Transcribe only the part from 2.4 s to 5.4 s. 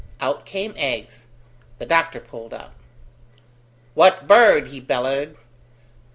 up. "What bird?" he bellowed.